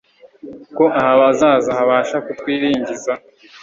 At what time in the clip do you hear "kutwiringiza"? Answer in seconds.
2.25-3.13